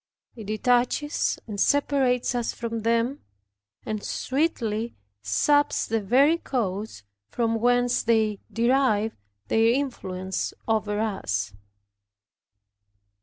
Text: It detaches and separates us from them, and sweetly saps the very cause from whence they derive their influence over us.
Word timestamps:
It 0.35 0.45
detaches 0.45 1.37
and 1.45 1.59
separates 1.59 2.33
us 2.33 2.53
from 2.53 2.79
them, 2.81 3.21
and 3.85 4.01
sweetly 4.03 4.95
saps 5.21 5.85
the 5.85 6.01
very 6.01 6.39
cause 6.39 7.03
from 7.29 7.61
whence 7.61 8.01
they 8.01 8.39
derive 8.51 9.15
their 9.47 9.67
influence 9.69 10.55
over 10.67 10.99
us. 10.99 11.53